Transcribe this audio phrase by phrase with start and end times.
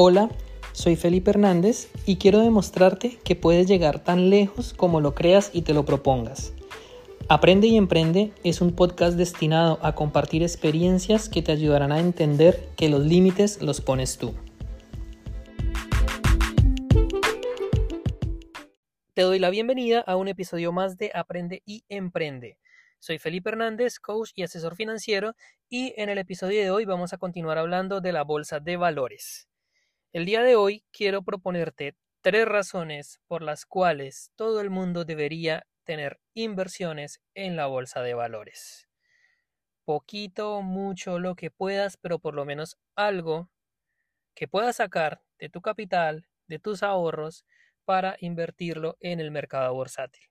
[0.00, 0.30] Hola,
[0.70, 5.62] soy Felipe Hernández y quiero demostrarte que puedes llegar tan lejos como lo creas y
[5.62, 6.52] te lo propongas.
[7.28, 12.68] Aprende y Emprende es un podcast destinado a compartir experiencias que te ayudarán a entender
[12.76, 14.36] que los límites los pones tú.
[19.14, 22.56] Te doy la bienvenida a un episodio más de Aprende y Emprende.
[23.00, 25.34] Soy Felipe Hernández, coach y asesor financiero,
[25.68, 29.47] y en el episodio de hoy vamos a continuar hablando de la bolsa de valores.
[30.10, 35.66] El día de hoy quiero proponerte tres razones por las cuales todo el mundo debería
[35.84, 38.88] tener inversiones en la bolsa de valores.
[39.84, 43.50] Poquito, mucho, lo que puedas, pero por lo menos algo
[44.34, 47.44] que puedas sacar de tu capital, de tus ahorros,
[47.84, 50.24] para invertirlo en el mercado bursátil.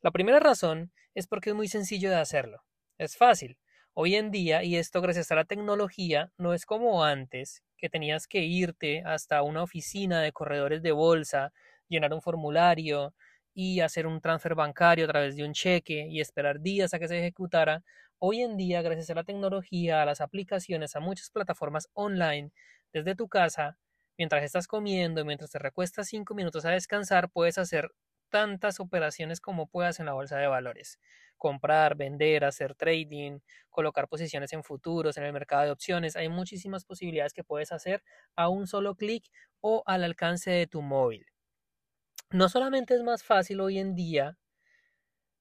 [0.00, 2.64] La primera razón es porque es muy sencillo de hacerlo.
[2.96, 3.58] Es fácil.
[3.92, 8.26] Hoy en día, y esto gracias a la tecnología, no es como antes, que tenías
[8.26, 11.52] que irte hasta una oficina de corredores de bolsa,
[11.86, 13.12] llenar un formulario
[13.52, 17.08] y hacer un transfer bancario a través de un cheque y esperar días a que
[17.08, 17.82] se ejecutara.
[18.18, 22.52] Hoy en día, gracias a la tecnología, a las aplicaciones, a muchas plataformas online,
[22.90, 23.76] desde tu casa,
[24.16, 27.90] mientras estás comiendo, mientras te recuestas cinco minutos a descansar, puedes hacer
[28.34, 30.98] tantas operaciones como puedas en la bolsa de valores.
[31.36, 33.38] Comprar, vender, hacer trading,
[33.70, 36.16] colocar posiciones en futuros, en el mercado de opciones.
[36.16, 38.02] Hay muchísimas posibilidades que puedes hacer
[38.34, 39.24] a un solo clic
[39.60, 41.26] o al alcance de tu móvil.
[42.30, 44.36] No solamente es más fácil hoy en día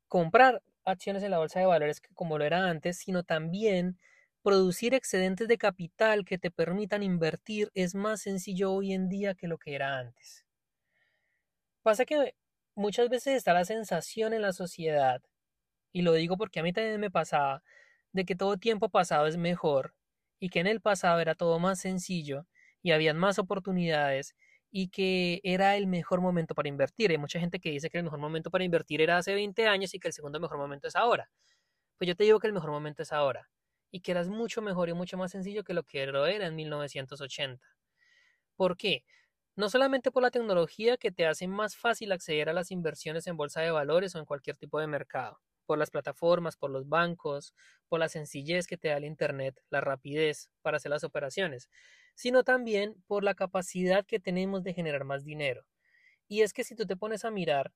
[0.07, 3.99] comprar acciones en la bolsa de valores que como lo era antes, sino también
[4.41, 9.49] producir excedentes de capital que te permitan invertir es más sencillo hoy en día que
[9.49, 10.45] lo que era antes.
[11.81, 12.35] Pasa que
[12.75, 15.21] muchas veces está la sensación en la sociedad,
[15.93, 17.63] y lo digo porque a mí también me pasaba,
[18.13, 19.95] de que todo tiempo pasado es mejor,
[20.39, 22.47] y que en el pasado era todo más sencillo,
[22.83, 24.35] y habían más oportunidades,
[24.71, 27.11] y que era el mejor momento para invertir.
[27.11, 29.93] Hay mucha gente que dice que el mejor momento para invertir era hace 20 años
[29.93, 31.29] y que el segundo mejor momento es ahora.
[31.97, 33.49] Pues yo te digo que el mejor momento es ahora,
[33.91, 37.67] y que eras mucho mejor y mucho más sencillo que lo que era en 1980.
[38.55, 39.03] ¿Por qué?
[39.55, 43.37] No solamente por la tecnología que te hace más fácil acceder a las inversiones en
[43.37, 47.53] bolsa de valores o en cualquier tipo de mercado, por las plataformas, por los bancos,
[47.87, 51.69] por la sencillez que te da el Internet, la rapidez para hacer las operaciones,
[52.15, 55.65] sino también por la capacidad que tenemos de generar más dinero.
[56.27, 57.71] Y es que si tú te pones a mirar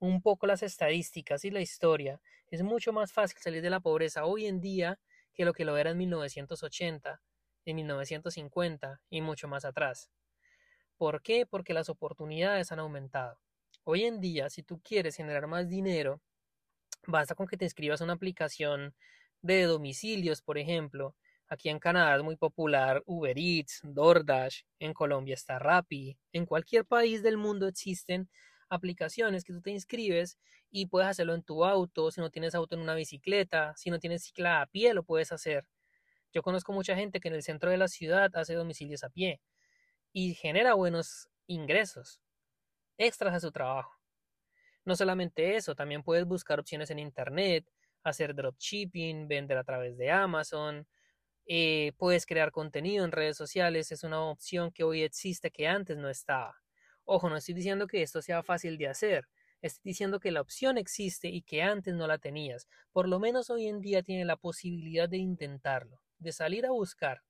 [0.00, 4.24] un poco las estadísticas y la historia, es mucho más fácil salir de la pobreza
[4.24, 4.98] hoy en día
[5.34, 7.22] que lo que lo era en 1980,
[7.64, 10.10] en 1950 y mucho más atrás.
[11.02, 11.46] ¿Por qué?
[11.46, 13.36] Porque las oportunidades han aumentado.
[13.82, 16.20] Hoy en día, si tú quieres generar más dinero,
[17.08, 18.94] basta con que te inscribas a una aplicación
[19.40, 21.16] de domicilios, por ejemplo.
[21.48, 26.84] Aquí en Canadá es muy popular Uber Eats, DoorDash, en Colombia está Rappi, en cualquier
[26.84, 28.30] país del mundo existen
[28.68, 30.38] aplicaciones que tú te inscribes
[30.70, 33.98] y puedes hacerlo en tu auto, si no tienes auto en una bicicleta, si no
[33.98, 35.66] tienes cicla a pie, lo puedes hacer.
[36.32, 39.40] Yo conozco mucha gente que en el centro de la ciudad hace domicilios a pie
[40.12, 42.20] y genera buenos ingresos
[42.98, 43.98] extras a su trabajo.
[44.84, 47.70] No solamente eso, también puedes buscar opciones en Internet,
[48.02, 50.86] hacer dropshipping, vender a través de Amazon,
[51.46, 55.96] eh, puedes crear contenido en redes sociales, es una opción que hoy existe que antes
[55.96, 56.56] no estaba.
[57.04, 59.28] Ojo, no estoy diciendo que esto sea fácil de hacer,
[59.60, 62.68] estoy diciendo que la opción existe y que antes no la tenías.
[62.92, 67.22] Por lo menos hoy en día tienes la posibilidad de intentarlo, de salir a buscar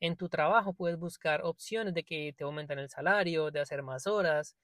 [0.00, 4.06] en tu trabajo puedes buscar opciones de que te aumenten el salario, de hacer más
[4.06, 4.56] horas,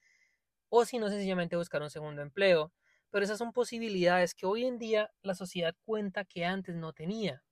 [0.69, 2.71] o si no, sencillamente buscar un segundo empleo.
[3.11, 7.43] Pero esas son posibilidades que hoy en día la sociedad cuenta que antes no tenía.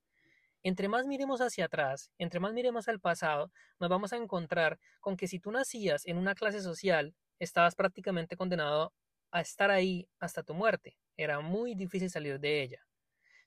[0.63, 5.17] Entre más miremos hacia atrás, entre más miremos al pasado, nos vamos a encontrar con
[5.17, 8.93] que si tú nacías en una clase social, estabas prácticamente condenado
[9.31, 10.97] a estar ahí hasta tu muerte.
[11.17, 12.85] Era muy difícil salir de ella.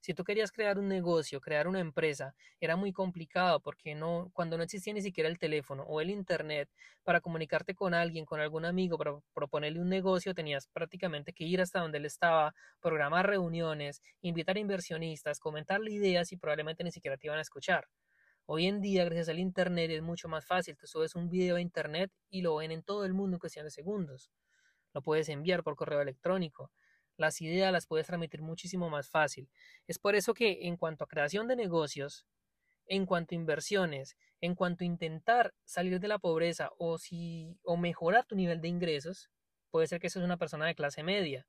[0.04, 4.58] Si tú querías crear un negocio, crear una empresa, era muy complicado porque no, cuando
[4.58, 6.68] no existía ni siquiera el teléfono o el internet
[7.04, 11.62] para comunicarte con alguien, con algún amigo, para proponerle un negocio, tenías prácticamente que ir
[11.62, 17.28] hasta donde él estaba, programar reuniones, invitar inversionistas, comentarle ideas y probablemente ni siquiera te
[17.28, 17.88] iban a escuchar.
[18.44, 20.76] Hoy en día, gracias al Internet, es mucho más fácil.
[20.76, 23.64] Tú subes un video a Internet y lo ven en todo el mundo en cuestión
[23.64, 24.30] de segundos.
[24.92, 26.70] Lo puedes enviar por correo electrónico
[27.16, 29.48] las ideas las puedes transmitir muchísimo más fácil.
[29.86, 32.26] Es por eso que en cuanto a creación de negocios,
[32.86, 37.76] en cuanto a inversiones, en cuanto a intentar salir de la pobreza o si o
[37.76, 39.30] mejorar tu nivel de ingresos,
[39.70, 41.46] puede ser que seas una persona de clase media,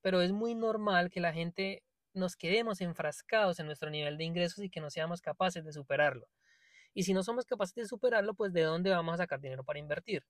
[0.00, 1.82] pero es muy normal que la gente
[2.14, 6.26] nos quedemos enfrascados en nuestro nivel de ingresos y que no seamos capaces de superarlo.
[6.94, 9.78] Y si no somos capaces de superarlo, pues de dónde vamos a sacar dinero para
[9.78, 10.24] invertir.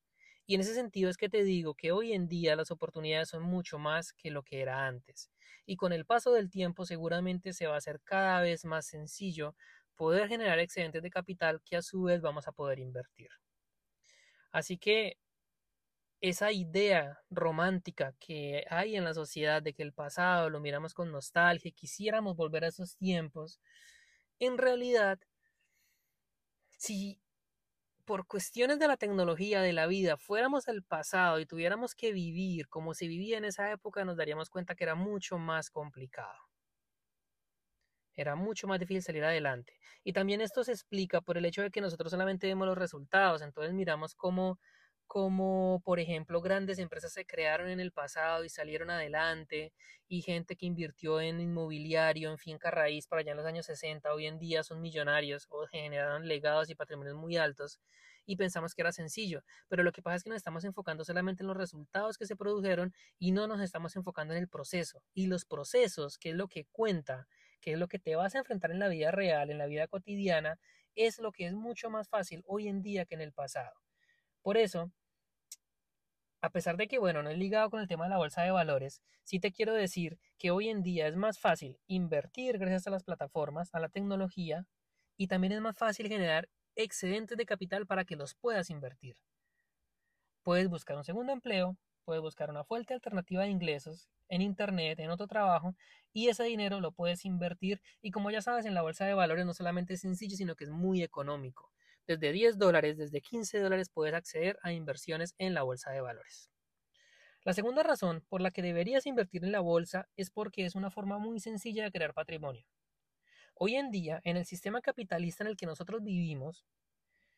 [0.48, 3.42] Y en ese sentido es que te digo que hoy en día las oportunidades son
[3.42, 5.30] mucho más que lo que era antes.
[5.66, 9.54] Y con el paso del tiempo seguramente se va a hacer cada vez más sencillo
[9.94, 13.28] poder generar excedentes de capital que a su vez vamos a poder invertir.
[14.50, 15.18] Así que
[16.22, 21.12] esa idea romántica que hay en la sociedad de que el pasado lo miramos con
[21.12, 23.60] nostalgia quisiéramos volver a esos tiempos,
[24.38, 25.18] en realidad,
[26.78, 27.20] si
[28.08, 32.66] por cuestiones de la tecnología, de la vida, fuéramos al pasado y tuviéramos que vivir
[32.70, 36.48] como se vivía en esa época, nos daríamos cuenta que era mucho más complicado.
[38.16, 39.78] Era mucho más difícil salir adelante.
[40.04, 43.42] Y también esto se explica por el hecho de que nosotros solamente vemos los resultados,
[43.42, 44.58] entonces miramos cómo
[45.08, 49.72] como por ejemplo grandes empresas se crearon en el pasado y salieron adelante
[50.06, 54.12] y gente que invirtió en inmobiliario, en finca raíz para allá en los años 60,
[54.12, 57.80] hoy en día son millonarios o generaron legados y patrimonios muy altos
[58.26, 61.42] y pensamos que era sencillo, pero lo que pasa es que nos estamos enfocando solamente
[61.42, 65.26] en los resultados que se produjeron y no nos estamos enfocando en el proceso y
[65.26, 67.26] los procesos, que es lo que cuenta,
[67.62, 69.88] que es lo que te vas a enfrentar en la vida real, en la vida
[69.88, 70.60] cotidiana,
[70.94, 73.87] es lo que es mucho más fácil hoy en día que en el pasado.
[74.48, 74.90] Por eso,
[76.40, 78.50] a pesar de que, bueno, no es ligado con el tema de la bolsa de
[78.50, 82.90] valores, sí te quiero decir que hoy en día es más fácil invertir gracias a
[82.90, 84.64] las plataformas, a la tecnología,
[85.18, 89.18] y también es más fácil generar excedentes de capital para que los puedas invertir.
[90.42, 95.10] Puedes buscar un segundo empleo, puedes buscar una fuente alternativa de ingresos en Internet, en
[95.10, 95.74] otro trabajo,
[96.14, 97.82] y ese dinero lo puedes invertir.
[98.00, 100.64] Y como ya sabes, en la bolsa de valores no solamente es sencillo, sino que
[100.64, 101.70] es muy económico.
[102.08, 106.50] Desde 10 dólares, desde 15 dólares puedes acceder a inversiones en la bolsa de valores.
[107.44, 110.90] La segunda razón por la que deberías invertir en la bolsa es porque es una
[110.90, 112.64] forma muy sencilla de crear patrimonio.
[113.54, 116.64] Hoy en día, en el sistema capitalista en el que nosotros vivimos,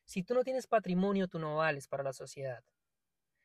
[0.05, 2.63] si tú no tienes patrimonio, tú no vales para la sociedad.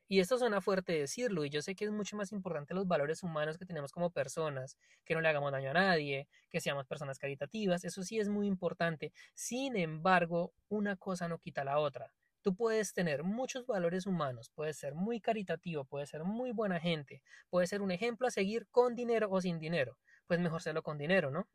[0.08, 3.24] Y esto suena fuerte decirlo, y yo sé que es mucho más importante los valores
[3.24, 7.18] humanos que tenemos como personas, que no le hagamos daño a nadie, que seamos personas
[7.18, 9.12] caritativas, eso sí es muy importante.
[9.34, 12.12] Sin embargo, una cosa no quita la otra.
[12.44, 17.24] Tú puedes tener muchos valores humanos, puedes ser muy caritativo, puedes ser muy buena gente,
[17.50, 19.98] puedes ser un ejemplo a seguir con dinero o sin dinero.
[20.28, 21.48] Pues mejor serlo con dinero, ¿no?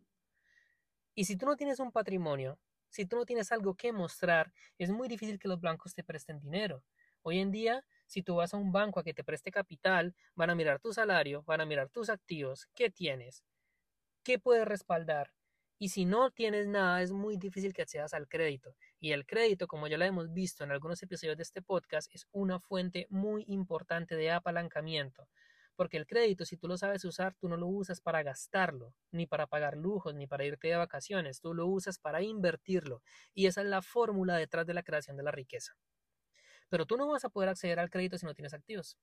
[1.15, 2.59] Y si tú no tienes un patrimonio,
[2.89, 6.41] si tú no tienes algo que mostrar, es muy difícil que los blancos te presten
[6.41, 6.83] dinero.
[7.23, 10.51] Hoy en día si tú vas a un banco a que te preste capital, van
[10.51, 13.45] a mirar tu salario, van a mirar tus activos, qué tienes,
[14.25, 15.33] qué puedes respaldar.
[15.79, 18.75] Y si no tienes nada, es muy difícil que accedas al crédito.
[18.99, 22.27] Y el crédito, como ya lo hemos visto en algunos episodios de este podcast, es
[22.33, 25.29] una fuente muy importante de apalancamiento.
[25.77, 29.27] Porque el crédito, si tú lo sabes usar, tú no lo usas para gastarlo, ni
[29.27, 33.03] para pagar lujos, ni para irte de vacaciones, tú lo usas para invertirlo.
[33.35, 35.77] Y esa es la fórmula detrás de la creación de la riqueza.
[36.71, 38.99] Pero tú no vas a poder acceder al crédito si no tienes activos.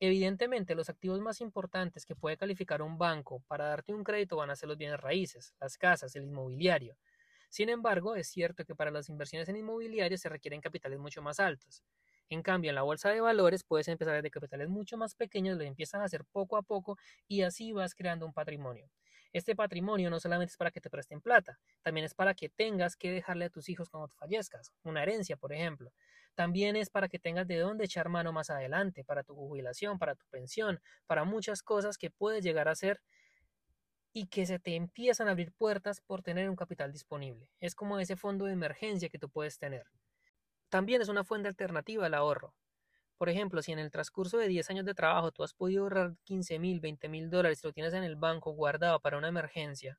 [0.00, 4.50] Evidentemente, los activos más importantes que puede calificar un banco para darte un crédito van
[4.50, 6.96] a ser los bienes raíces, las casas, el inmobiliario.
[7.50, 11.38] Sin embargo, es cierto que para las inversiones en inmobiliario se requieren capitales mucho más
[11.40, 11.84] altos.
[12.30, 15.64] En cambio, en la bolsa de valores puedes empezar desde capitales mucho más pequeños, lo
[15.64, 16.96] empiezas a hacer poco a poco
[17.28, 18.90] y así vas creando un patrimonio.
[19.32, 22.96] Este patrimonio no solamente es para que te presten plata, también es para que tengas
[22.96, 25.92] que dejarle a tus hijos cuando fallezcas, una herencia, por ejemplo.
[26.34, 30.14] También es para que tengas de dónde echar mano más adelante, para tu jubilación, para
[30.14, 33.00] tu pensión, para muchas cosas que puedes llegar a hacer
[34.14, 37.48] y que se te empiezan a abrir puertas por tener un capital disponible.
[37.60, 39.86] Es como ese fondo de emergencia que tú puedes tener.
[40.68, 42.54] También es una fuente alternativa al ahorro.
[43.18, 46.16] Por ejemplo, si en el transcurso de 10 años de trabajo tú has podido ahorrar
[46.24, 49.98] 15 mil, 20 mil dólares y lo tienes en el banco guardado para una emergencia,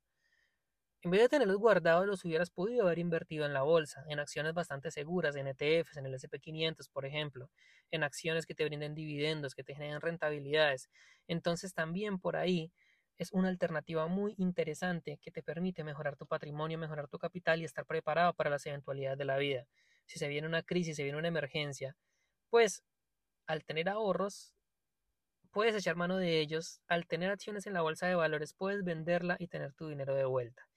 [1.03, 4.53] en vez de tenerlos guardados, los hubieras podido haber invertido en la bolsa, en acciones
[4.53, 7.50] bastante seguras, en ETFs, en el SP500, por ejemplo,
[7.91, 10.89] en acciones que te brinden dividendos, que te generen rentabilidades.
[11.27, 12.72] Entonces también por ahí
[13.17, 17.65] es una alternativa muy interesante que te permite mejorar tu patrimonio, mejorar tu capital y
[17.65, 19.67] estar preparado para las eventualidades de la vida.
[20.05, 21.98] Si se viene una crisis, se viene una emergencia,
[22.50, 22.83] pues
[23.48, 24.55] al tener ahorros,
[25.51, 26.81] puedes echar mano de ellos.
[26.88, 30.25] Al tener acciones en la bolsa de valores, puedes venderla y tener tu dinero de
[30.25, 30.67] vuelta.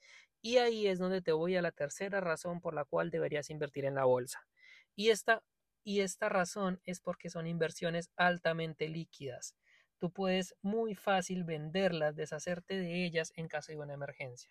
[0.42, 3.84] Y ahí es donde te voy a la tercera razón por la cual deberías invertir
[3.84, 4.46] en la bolsa.
[4.94, 5.42] Y esta,
[5.84, 9.56] y esta razón es porque son inversiones altamente líquidas.
[9.98, 14.50] Tú puedes muy fácil venderlas, deshacerte de ellas en caso de una emergencia.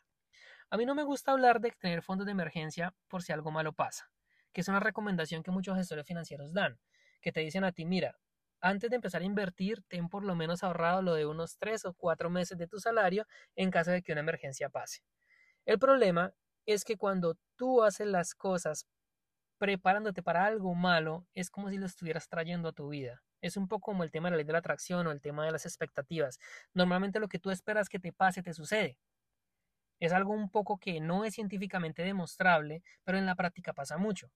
[0.70, 3.74] A mí no me gusta hablar de tener fondos de emergencia por si algo malo
[3.74, 4.12] pasa,
[4.51, 6.80] que es una recomendación que muchos gestores financieros dan,
[7.22, 8.18] que te dicen a ti, mira,
[8.62, 11.94] antes de empezar a invertir, ten por lo menos ahorrado lo de unos tres o
[11.94, 15.01] cuatro meses de tu salario en caso de que una emergencia pase.
[15.65, 16.34] El problema
[16.65, 18.88] es que cuando tú haces las cosas
[19.57, 23.24] preparándote para algo malo, es como si lo estuvieras trayendo a tu vida.
[23.41, 25.45] Es un poco como el tema de la ley de la atracción o el tema
[25.45, 26.39] de las expectativas.
[26.74, 28.98] Normalmente lo que tú esperas que te pase te sucede.
[30.00, 34.29] Es algo un poco que no es científicamente demostrable, pero en la práctica pasa mucho.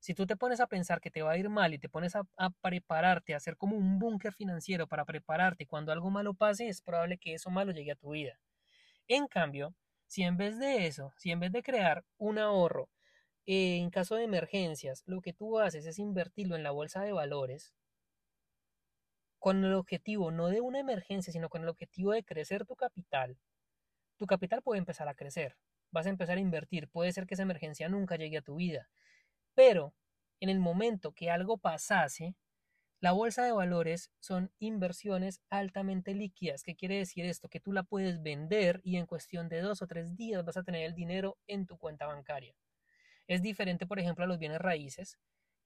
[0.00, 2.14] Si tú te pones a pensar que te va a ir mal y te pones
[2.14, 2.22] a,
[2.60, 7.18] prepararte, a hacer como un búnker financiero para prepararte cuando algo malo pase, es probable
[7.18, 8.38] que eso malo llegue a tu vida.
[9.08, 9.74] En cambio,
[10.08, 12.90] si en vez de eso, si en vez de crear un ahorro
[13.46, 17.12] eh, en caso de emergencias, lo que tú haces es invertirlo en la bolsa de
[17.12, 17.74] valores,
[19.38, 23.38] con el objetivo no de una emergencia, sino con el objetivo de crecer tu capital,
[24.18, 25.56] tu capital puede empezar a crecer.
[25.90, 26.88] Vas a empezar a invertir.
[26.88, 28.90] Puede ser que esa emergencia nunca llegue a tu vida.
[29.54, 29.94] Pero
[30.40, 32.34] en el momento que algo pasase,
[33.00, 36.64] la bolsa de valores son inversiones altamente líquidas.
[36.64, 37.48] ¿Qué quiere decir esto?
[37.48, 40.64] Que tú la puedes vender y en cuestión de dos o tres días vas a
[40.64, 42.56] tener el dinero en tu cuenta bancaria.
[43.28, 45.16] Es diferente, por ejemplo, a los bienes raíces,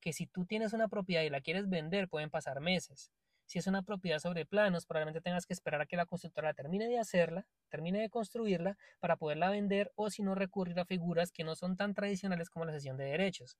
[0.01, 3.11] que si tú tienes una propiedad y la quieres vender, pueden pasar meses.
[3.47, 6.87] Si es una propiedad sobre planos, probablemente tengas que esperar a que la constructora termine
[6.87, 11.45] de hacerla, termine de construirla, para poderla vender o si no recurrir a figuras que
[11.45, 13.57] no son tan tradicionales como la cesión de derechos.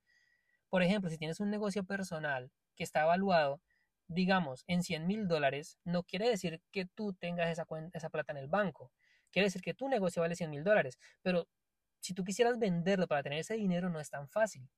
[0.69, 3.61] Por ejemplo, si tienes un negocio personal que está evaluado,
[4.09, 7.65] digamos, en 100 mil dólares, no quiere decir que tú tengas esa,
[8.11, 8.93] plata en el banco.
[9.31, 10.99] Quiere decir que tu negocio vale 100 mil dólares.
[11.23, 11.49] Pero
[12.01, 14.69] si tú quisieras venderlo para tener ese dinero, no es tan fácil.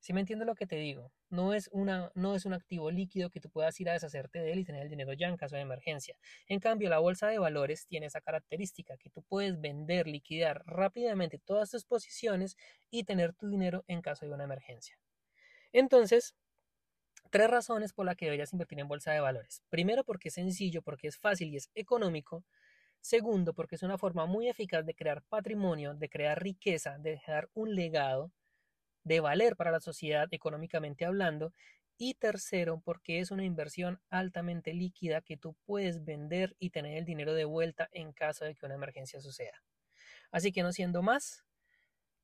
[0.00, 3.30] Si me entiendes lo que te digo, no es, una, no es un activo líquido
[3.30, 5.56] que tú puedas ir a deshacerte de él y tener el dinero ya en caso
[5.56, 6.14] de emergencia.
[6.46, 11.38] En cambio, la bolsa de valores tiene esa característica que tú puedes vender, liquidar rápidamente
[11.38, 12.58] todas tus posiciones
[12.90, 14.98] y tener tu dinero en caso de una emergencia.
[15.72, 16.36] Entonces,
[17.34, 19.64] tres razones por las que deberías invertir en bolsa de valores.
[19.68, 22.44] Primero, porque es sencillo, porque es fácil y es económico.
[23.00, 27.50] Segundo, porque es una forma muy eficaz de crear patrimonio, de crear riqueza, de dejar
[27.52, 28.30] un legado,
[29.02, 31.52] de valer para la sociedad económicamente hablando.
[31.98, 37.04] Y tercero, porque es una inversión altamente líquida que tú puedes vender y tener el
[37.04, 39.60] dinero de vuelta en caso de que una emergencia suceda.
[40.30, 41.44] Así que no siendo más,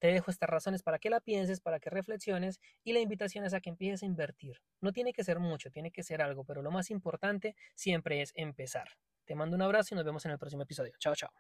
[0.01, 3.55] te dejo estas razones para que la pienses, para que reflexiones y la invitación es
[3.55, 4.61] a que empieces a invertir.
[4.81, 8.33] No tiene que ser mucho, tiene que ser algo, pero lo más importante siempre es
[8.35, 8.89] empezar.
[9.27, 10.93] Te mando un abrazo y nos vemos en el próximo episodio.
[10.99, 11.31] Chao, chao.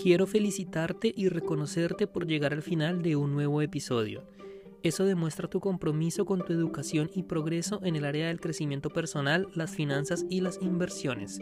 [0.00, 4.26] Quiero felicitarte y reconocerte por llegar al final de un nuevo episodio.
[4.82, 9.48] Eso demuestra tu compromiso con tu educación y progreso en el área del crecimiento personal,
[9.54, 11.40] las finanzas y las inversiones.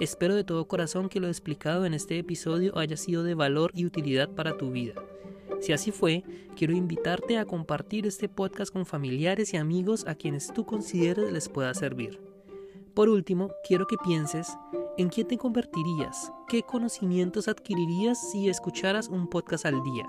[0.00, 3.84] Espero de todo corazón que lo explicado en este episodio haya sido de valor y
[3.84, 4.94] utilidad para tu vida.
[5.60, 6.24] Si así fue,
[6.56, 11.48] quiero invitarte a compartir este podcast con familiares y amigos a quienes tú consideres les
[11.48, 12.20] pueda servir.
[12.94, 14.56] Por último, quiero que pienses
[14.96, 20.08] en qué te convertirías, qué conocimientos adquirirías si escucharas un podcast al día.